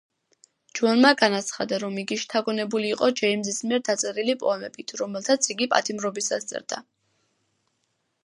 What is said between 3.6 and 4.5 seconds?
მიერ დაწერილი